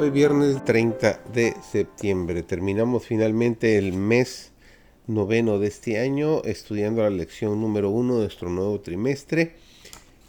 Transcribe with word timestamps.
Hoy 0.00 0.08
viernes 0.08 0.64
30 0.64 1.24
de 1.34 1.54
septiembre 1.60 2.42
terminamos 2.42 3.04
finalmente 3.04 3.76
el 3.76 3.92
mes 3.92 4.50
noveno 5.06 5.58
de 5.58 5.66
este 5.66 6.00
año 6.00 6.42
estudiando 6.44 7.02
la 7.02 7.10
lección 7.10 7.60
número 7.60 7.90
uno 7.90 8.14
de 8.14 8.20
nuestro 8.22 8.48
nuevo 8.48 8.80
trimestre 8.80 9.56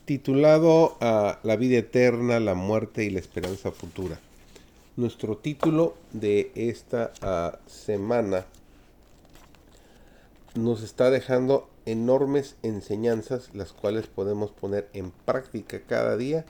titulado 0.04 0.98
La 1.00 1.56
vida 1.57 1.78
eterna, 1.78 2.42
la 2.42 2.54
muerte 2.54 3.06
y 3.06 3.12
la 3.12 3.20
esperanza 3.20 3.71
futura. 3.71 4.20
Nuestro 4.98 5.38
título 5.38 5.96
de 6.12 6.51
esta 6.56 7.14
ah, 7.21 7.57
semana 7.65 8.46
nos 10.54 10.84
está 10.84 11.10
dejando 11.10 11.70
enormes 11.86 12.57
enseñanzas 12.62 13.51
las 13.54 13.71
cuales 13.71 14.07
podemos 14.07 14.51
poner 14.51 14.90
en 14.92 15.12
práctica 15.12 15.79
cada 15.88 16.18
día 16.18 16.43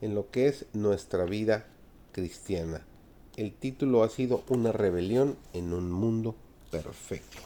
en 0.00 0.14
lo 0.14 0.30
que 0.30 0.46
es 0.46 0.66
nuestra 0.74 1.24
vida 1.24 1.66
cristiana. 2.18 2.84
El 3.36 3.52
título 3.52 4.02
ha 4.02 4.08
sido 4.08 4.42
Una 4.48 4.72
rebelión 4.72 5.36
en 5.52 5.72
un 5.72 5.92
mundo 5.92 6.34
perfecto. 6.72 7.38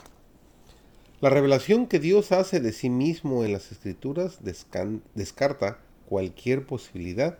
La 1.20 1.28
revelación 1.28 1.86
que 1.86 2.00
Dios 2.00 2.32
hace 2.32 2.58
de 2.58 2.72
sí 2.72 2.88
mismo 2.88 3.44
en 3.44 3.52
las 3.52 3.70
escrituras 3.70 4.38
descarta 4.42 5.78
cualquier 6.08 6.64
posibilidad 6.64 7.38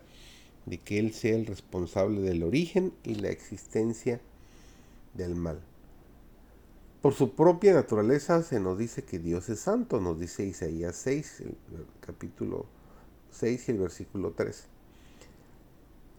de 0.66 0.77
que 0.77 0.98
Él 0.98 1.14
sea 1.14 1.34
el 1.34 1.46
responsable 1.46 2.20
del 2.20 2.42
origen 2.42 2.92
y 3.03 3.14
la 3.14 3.30
existencia 3.30 4.20
del 5.14 5.34
mal. 5.34 5.58
Por 7.00 7.14
su 7.14 7.34
propia 7.34 7.72
naturaleza 7.72 8.42
se 8.42 8.60
nos 8.60 8.77
dice 8.78 9.05
que 9.05 9.19
Dios 9.19 9.48
es 9.48 9.60
santo, 9.60 10.03
nos 10.03 10.20
dice 10.20 10.44
Isaías 10.44 10.97
6, 10.97 11.41
el 11.41 11.56
capítulo 12.00 12.66
6 13.30 13.69
y 13.69 13.72
el 13.72 13.78
versículo 13.78 14.33
3 14.36 14.69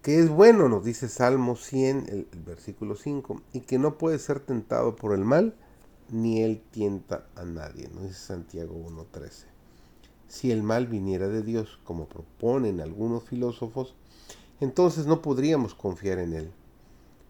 que 0.04 0.20
es 0.20 0.30
bueno, 0.30 0.68
nos 0.68 0.84
dice 0.84 1.08
Salmo 1.08 1.56
100, 1.56 2.08
el, 2.10 2.28
versículo 2.46 2.98
5, 2.98 3.42
y 3.54 3.62
que 3.62 3.80
no 3.80 3.98
puede 3.98 4.20
ser 4.20 4.42
tentado 4.42 4.98
por 4.98 5.14
el 5.14 5.24
mal, 5.24 5.56
ni 6.10 6.44
él 6.44 6.62
tienta 6.72 7.26
a 7.38 7.46
nadie, 7.46 7.88
nos 7.88 8.04
dice 8.04 8.20
Santiago 8.20 8.76
1.13. 8.76 9.46
Si 10.28 10.52
el 10.52 10.62
mal 10.62 10.88
viniera 10.88 11.30
de 11.30 11.42
Dios, 11.42 11.80
como 11.86 12.10
proponen 12.10 12.82
algunos 12.82 13.24
filósofos, 13.24 13.96
entonces 14.60 15.06
no 15.06 15.22
podríamos 15.22 15.74
confiar 15.74 16.20
en 16.20 16.34
él. 16.34 16.52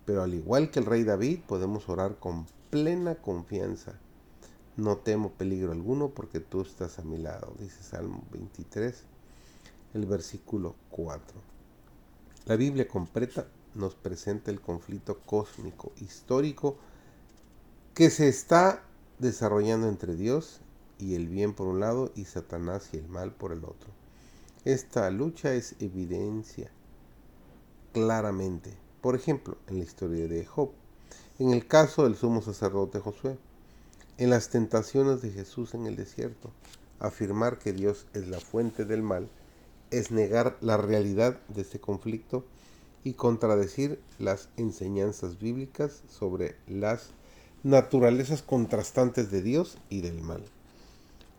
Pero 0.05 0.23
al 0.23 0.33
igual 0.33 0.71
que 0.71 0.79
el 0.79 0.87
rey 0.87 1.03
David, 1.03 1.41
podemos 1.47 1.87
orar 1.89 2.17
con 2.17 2.47
plena 2.71 3.13
confianza. 3.13 3.99
No 4.77 4.97
temo 4.97 5.29
peligro 5.29 5.73
alguno 5.73 6.09
porque 6.09 6.39
tú 6.39 6.61
estás 6.61 6.97
a 6.97 7.03
mi 7.03 7.19
lado, 7.19 7.53
dice 7.59 7.83
Salmo 7.83 8.23
23, 8.31 9.03
el 9.93 10.07
versículo 10.07 10.73
4. 10.89 11.53
La 12.45 12.57
Biblia 12.57 12.89
completa 12.89 13.47
nos 13.73 13.95
presenta 13.95 14.51
el 14.51 14.59
conflicto 14.59 15.19
cósmico 15.25 15.93
histórico 16.01 16.75
que 17.93 18.09
se 18.09 18.27
está 18.27 18.83
desarrollando 19.17 19.87
entre 19.87 20.15
Dios 20.15 20.59
y 20.99 21.15
el 21.15 21.29
bien 21.29 21.53
por 21.53 21.67
un 21.67 21.79
lado 21.79 22.11
y 22.15 22.25
Satanás 22.25 22.89
y 22.91 22.97
el 22.97 23.07
mal 23.07 23.31
por 23.31 23.53
el 23.53 23.63
otro. 23.63 23.89
Esta 24.65 25.09
lucha 25.09 25.53
es 25.53 25.75
evidencia 25.79 26.69
claramente, 27.93 28.73
por 28.99 29.15
ejemplo, 29.15 29.57
en 29.67 29.77
la 29.77 29.85
historia 29.85 30.27
de 30.27 30.45
Job, 30.45 30.71
en 31.39 31.51
el 31.51 31.65
caso 31.65 32.03
del 32.03 32.17
sumo 32.17 32.41
sacerdote 32.41 32.99
Josué, 32.99 33.37
en 34.17 34.29
las 34.29 34.49
tentaciones 34.49 35.21
de 35.21 35.31
Jesús 35.31 35.73
en 35.73 35.85
el 35.85 35.95
desierto, 35.95 36.51
afirmar 36.99 37.57
que 37.57 37.71
Dios 37.71 38.05
es 38.13 38.27
la 38.27 38.39
fuente 38.39 38.83
del 38.83 39.01
mal 39.01 39.29
es 39.93 40.11
negar 40.11 40.57
la 40.61 40.77
realidad 40.77 41.39
de 41.47 41.61
este 41.61 41.79
conflicto 41.79 42.43
y 43.03 43.13
contradecir 43.13 43.99
las 44.19 44.49
enseñanzas 44.57 45.39
bíblicas 45.39 46.03
sobre 46.09 46.55
las 46.67 47.11
naturalezas 47.63 48.41
contrastantes 48.41 49.31
de 49.31 49.41
Dios 49.41 49.77
y 49.89 50.01
del 50.01 50.21
mal. 50.21 50.43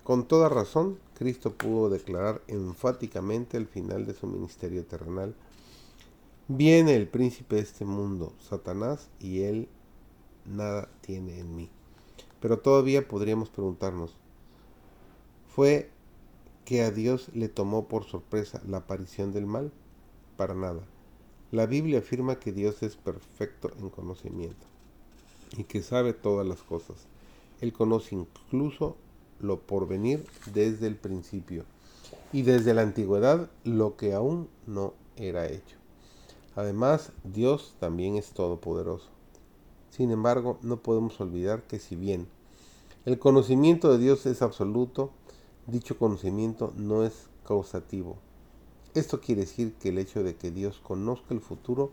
Con 0.04 0.26
toda 0.28 0.48
razón, 0.48 0.98
Cristo 1.18 1.54
pudo 1.54 1.88
declarar 1.88 2.42
enfáticamente 2.48 3.56
al 3.56 3.66
final 3.66 4.06
de 4.06 4.14
su 4.14 4.26
ministerio 4.26 4.84
terrenal, 4.84 5.34
viene 6.48 6.94
el 6.94 7.08
príncipe 7.08 7.56
de 7.56 7.62
este 7.62 7.84
mundo, 7.84 8.34
Satanás, 8.40 9.08
y 9.18 9.42
él 9.42 9.68
nada 10.44 10.88
tiene 11.00 11.38
en 11.38 11.56
mí. 11.56 11.70
Pero 12.40 12.58
todavía 12.58 13.08
podríamos 13.08 13.48
preguntarnos, 13.48 14.14
¿fue 15.48 15.90
que 16.64 16.82
a 16.82 16.90
Dios 16.90 17.28
le 17.34 17.48
tomó 17.48 17.88
por 17.88 18.04
sorpresa 18.04 18.60
la 18.66 18.78
aparición 18.78 19.32
del 19.32 19.46
mal? 19.46 19.72
Para 20.36 20.54
nada. 20.54 20.80
La 21.50 21.66
Biblia 21.66 21.98
afirma 21.98 22.40
que 22.40 22.52
Dios 22.52 22.82
es 22.82 22.96
perfecto 22.96 23.70
en 23.78 23.90
conocimiento 23.90 24.66
y 25.56 25.64
que 25.64 25.82
sabe 25.82 26.12
todas 26.12 26.46
las 26.46 26.62
cosas. 26.62 27.06
Él 27.60 27.72
conoce 27.72 28.14
incluso 28.14 28.96
lo 29.40 29.60
por 29.60 29.86
venir 29.86 30.26
desde 30.52 30.86
el 30.86 30.96
principio 30.96 31.64
y 32.32 32.42
desde 32.42 32.74
la 32.74 32.82
antigüedad 32.82 33.50
lo 33.62 33.96
que 33.96 34.14
aún 34.14 34.48
no 34.66 34.94
era 35.16 35.46
hecho. 35.46 35.76
Además, 36.56 37.12
Dios 37.24 37.74
también 37.78 38.16
es 38.16 38.30
todopoderoso. 38.30 39.08
Sin 39.90 40.10
embargo, 40.10 40.58
no 40.62 40.78
podemos 40.78 41.20
olvidar 41.20 41.62
que 41.62 41.78
si 41.78 41.94
bien 41.94 42.26
el 43.04 43.18
conocimiento 43.18 43.92
de 43.92 43.98
Dios 43.98 44.26
es 44.26 44.42
absoluto, 44.42 45.10
dicho 45.66 45.98
conocimiento 45.98 46.72
no 46.76 47.04
es 47.04 47.12
causativo. 47.46 48.16
Esto 48.94 49.20
quiere 49.20 49.42
decir 49.42 49.74
que 49.74 49.88
el 49.88 49.98
hecho 49.98 50.22
de 50.22 50.36
que 50.36 50.50
Dios 50.50 50.80
conozca 50.82 51.34
el 51.34 51.40
futuro 51.40 51.90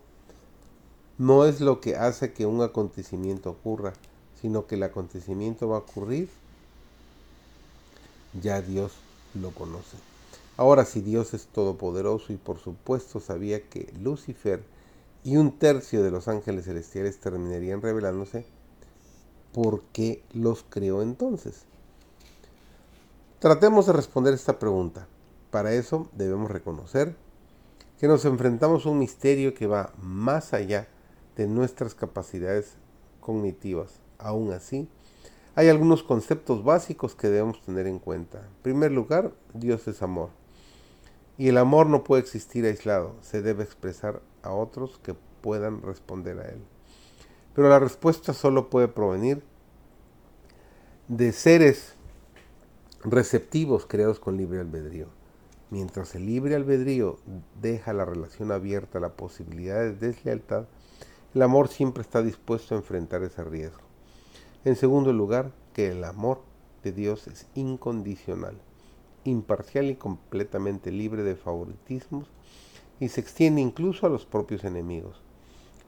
no 1.18 1.44
es 1.44 1.60
lo 1.60 1.80
que 1.80 1.96
hace 1.96 2.32
que 2.32 2.46
un 2.46 2.62
acontecimiento 2.62 3.50
ocurra, 3.50 3.92
sino 4.40 4.66
que 4.66 4.76
el 4.76 4.82
acontecimiento 4.82 5.68
va 5.68 5.76
a 5.76 5.80
ocurrir, 5.80 6.28
ya 8.40 8.62
Dios 8.62 8.92
lo 9.34 9.50
conoce. 9.50 9.96
Ahora, 10.56 10.84
si 10.84 11.00
Dios 11.00 11.34
es 11.34 11.46
todopoderoso 11.46 12.32
y 12.32 12.36
por 12.36 12.58
supuesto 12.58 13.20
sabía 13.20 13.68
que 13.68 13.92
Lucifer 14.00 14.62
y 15.24 15.36
un 15.36 15.58
tercio 15.58 16.02
de 16.02 16.10
los 16.10 16.28
ángeles 16.28 16.66
celestiales 16.66 17.18
terminarían 17.18 17.82
revelándose, 17.82 18.44
¿por 19.52 19.82
qué 19.92 20.22
los 20.32 20.64
creó 20.68 21.02
entonces? 21.02 21.64
Tratemos 23.42 23.86
de 23.86 23.92
responder 23.92 24.34
esta 24.34 24.60
pregunta. 24.60 25.08
Para 25.50 25.72
eso 25.72 26.08
debemos 26.12 26.48
reconocer 26.48 27.16
que 27.98 28.06
nos 28.06 28.24
enfrentamos 28.24 28.86
a 28.86 28.90
un 28.90 29.00
misterio 29.00 29.52
que 29.52 29.66
va 29.66 29.92
más 30.00 30.52
allá 30.54 30.86
de 31.34 31.48
nuestras 31.48 31.96
capacidades 31.96 32.76
cognitivas. 33.18 34.00
Aún 34.18 34.52
así, 34.52 34.88
hay 35.56 35.68
algunos 35.68 36.04
conceptos 36.04 36.62
básicos 36.62 37.16
que 37.16 37.26
debemos 37.26 37.60
tener 37.62 37.88
en 37.88 37.98
cuenta. 37.98 38.38
En 38.38 38.62
primer 38.62 38.92
lugar, 38.92 39.32
Dios 39.54 39.88
es 39.88 40.02
amor. 40.02 40.28
Y 41.36 41.48
el 41.48 41.58
amor 41.58 41.88
no 41.88 42.04
puede 42.04 42.22
existir 42.22 42.64
aislado, 42.64 43.16
se 43.22 43.42
debe 43.42 43.64
expresar 43.64 44.22
a 44.44 44.52
otros 44.52 45.00
que 45.02 45.16
puedan 45.40 45.82
responder 45.82 46.38
a 46.38 46.48
él. 46.48 46.62
Pero 47.56 47.68
la 47.68 47.80
respuesta 47.80 48.34
solo 48.34 48.70
puede 48.70 48.86
provenir 48.86 49.42
de 51.08 51.32
seres 51.32 51.96
receptivos 53.04 53.86
creados 53.86 54.20
con 54.20 54.36
libre 54.36 54.60
albedrío. 54.60 55.08
Mientras 55.70 56.14
el 56.14 56.26
libre 56.26 56.54
albedrío 56.54 57.18
deja 57.60 57.92
la 57.92 58.04
relación 58.04 58.52
abierta 58.52 58.98
a 58.98 59.00
la 59.00 59.16
posibilidad 59.16 59.80
de 59.80 59.94
deslealtad, 59.94 60.66
el 61.34 61.42
amor 61.42 61.68
siempre 61.68 62.02
está 62.02 62.22
dispuesto 62.22 62.74
a 62.74 62.78
enfrentar 62.78 63.22
ese 63.22 63.42
riesgo. 63.42 63.82
En 64.64 64.76
segundo 64.76 65.12
lugar, 65.12 65.50
que 65.72 65.88
el 65.88 66.04
amor 66.04 66.42
de 66.84 66.92
Dios 66.92 67.26
es 67.26 67.46
incondicional, 67.54 68.56
imparcial 69.24 69.86
y 69.86 69.96
completamente 69.96 70.92
libre 70.92 71.22
de 71.22 71.34
favoritismos 71.34 72.28
y 73.00 73.08
se 73.08 73.20
extiende 73.20 73.60
incluso 73.60 74.06
a 74.06 74.10
los 74.10 74.26
propios 74.26 74.64
enemigos. 74.64 75.22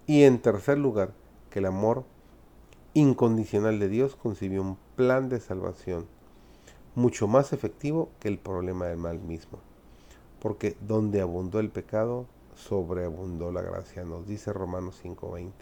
Y 0.06 0.22
en 0.22 0.40
tercer 0.40 0.78
lugar, 0.78 1.12
que 1.50 1.61
el 1.61 1.66
amor 1.66 2.05
incondicional 2.94 3.78
de 3.78 3.88
Dios 3.88 4.16
concibió 4.16 4.62
un 4.62 4.78
plan 4.96 5.28
de 5.28 5.40
salvación 5.40 6.06
mucho 6.94 7.26
más 7.26 7.52
efectivo 7.52 8.11
que 8.20 8.29
el 8.29 8.38
problema 8.38 8.87
del 8.87 8.99
mal 8.99 9.20
mismo. 9.20 9.58
Porque 10.41 10.76
donde 10.81 11.20
abundó 11.20 11.58
el 11.58 11.70
pecado, 11.70 12.26
sobreabundó 12.55 13.50
la 13.50 13.62
gracia, 13.62 14.05
nos 14.05 14.26
dice 14.26 14.52
Romanos 14.52 15.00
5:20. 15.02 15.52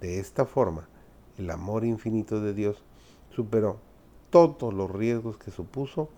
De 0.00 0.20
esta 0.20 0.46
forma, 0.46 0.88
el 1.36 1.50
amor 1.50 1.84
infinito 1.84 2.40
de 2.40 2.54
Dios 2.54 2.82
superó 3.30 3.78
todos 4.30 4.72
los 4.72 4.90
riesgos 4.90 5.36
que 5.36 5.50
supuso 5.50 6.08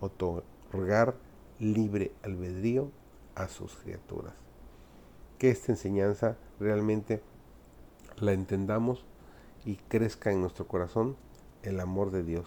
otorgar 0.00 1.14
libre 1.58 2.12
albedrío 2.22 2.90
a 3.34 3.48
sus 3.48 3.76
criaturas. 3.76 4.34
Que 5.38 5.50
esta 5.50 5.72
enseñanza 5.72 6.36
realmente 6.58 7.22
la 8.18 8.32
entendamos 8.32 9.04
y 9.64 9.76
crezca 9.76 10.32
en 10.32 10.40
nuestro 10.40 10.66
corazón 10.66 11.16
el 11.62 11.80
amor 11.80 12.10
de 12.10 12.22
Dios 12.22 12.46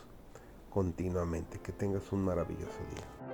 continuamente. 0.72 1.60
Que 1.60 1.72
tengas 1.72 2.12
un 2.12 2.26
maravilloso 2.26 2.80
día. 2.96 3.31